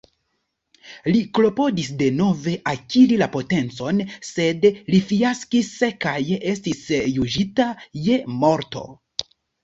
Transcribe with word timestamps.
Li 1.15 1.19
klopodis 1.39 1.89
denove 1.97 2.53
akiri 2.71 3.19
la 3.21 3.27
potencon, 3.35 3.99
sed 4.29 4.65
li 4.93 5.01
fiaskis 5.11 5.69
kaj 6.07 6.15
estis 6.53 6.81
juĝita 7.19 7.69
je 8.07 8.17
morto. 8.39 8.83